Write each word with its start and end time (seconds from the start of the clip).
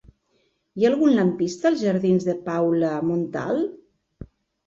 Hi 0.79 0.85
ha 0.85 0.89
algun 0.91 1.11
lampista 1.17 1.67
als 1.69 1.83
jardins 1.87 2.25
de 2.29 2.35
Paula 2.47 2.89
Montal? 3.11 3.61